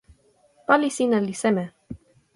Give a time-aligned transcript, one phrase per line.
[0.67, 1.65] pali sina li seme?